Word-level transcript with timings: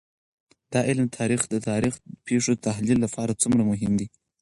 دا 0.73 0.79
علم 0.89 1.05
د 1.53 1.57
تاريخي 1.69 1.99
پېښو 2.27 2.51
د 2.55 2.59
تحلیل 2.67 2.97
لپاره 3.05 3.39
څومره 3.41 3.61
مهم 3.71 3.93
دی؟ 3.99 4.07